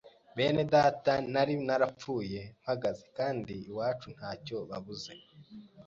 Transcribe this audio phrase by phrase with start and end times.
[0.35, 5.13] bene data nari narapfuye mpagaze kandi iwacu ntacyo babuze